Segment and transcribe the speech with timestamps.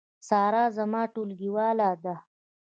[0.27, 2.15] سارا زما ټولګیواله ده